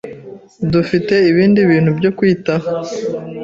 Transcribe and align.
Dufite 0.73 1.13
ibindi 1.31 1.59
bintu 1.69 1.91
byo 1.99 2.11
kwitaho. 2.17 2.67